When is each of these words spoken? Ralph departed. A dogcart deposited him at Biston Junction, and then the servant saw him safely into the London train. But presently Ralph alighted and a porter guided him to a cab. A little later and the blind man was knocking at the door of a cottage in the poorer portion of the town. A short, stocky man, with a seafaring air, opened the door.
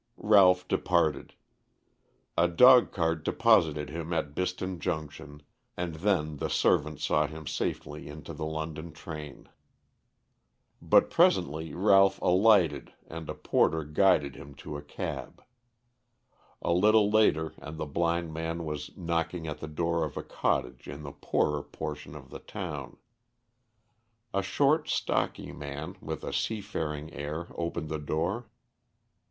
Ralph 0.17 0.67
departed. 0.67 1.35
A 2.35 2.47
dogcart 2.47 3.23
deposited 3.23 3.91
him 3.91 4.11
at 4.13 4.33
Biston 4.33 4.79
Junction, 4.79 5.43
and 5.77 5.93
then 5.93 6.37
the 6.37 6.49
servant 6.49 6.99
saw 6.99 7.27
him 7.27 7.45
safely 7.45 8.07
into 8.07 8.33
the 8.33 8.47
London 8.47 8.93
train. 8.93 9.47
But 10.81 11.11
presently 11.11 11.75
Ralph 11.75 12.19
alighted 12.19 12.93
and 13.05 13.29
a 13.29 13.35
porter 13.35 13.83
guided 13.83 14.33
him 14.35 14.55
to 14.55 14.75
a 14.75 14.81
cab. 14.81 15.43
A 16.63 16.73
little 16.73 17.11
later 17.11 17.53
and 17.59 17.77
the 17.77 17.85
blind 17.85 18.33
man 18.33 18.65
was 18.65 18.89
knocking 18.97 19.45
at 19.45 19.59
the 19.59 19.67
door 19.67 20.03
of 20.03 20.17
a 20.17 20.23
cottage 20.23 20.87
in 20.87 21.03
the 21.03 21.11
poorer 21.11 21.61
portion 21.61 22.15
of 22.15 22.31
the 22.31 22.39
town. 22.39 22.97
A 24.33 24.41
short, 24.41 24.89
stocky 24.89 25.51
man, 25.51 25.95
with 26.01 26.23
a 26.23 26.33
seafaring 26.33 27.13
air, 27.13 27.49
opened 27.55 27.89
the 27.89 27.99
door. 27.99 28.49